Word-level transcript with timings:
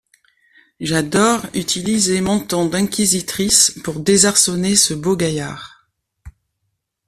J’adore 0.79 1.45
utiliser 1.53 2.21
mon 2.21 2.39
ton 2.39 2.65
d’inquisitrice 2.65 3.75
pour 3.83 3.99
désarçonner 3.99 4.75
ce 4.75 4.95
beau 4.95 5.15
gaillard. 5.15 5.87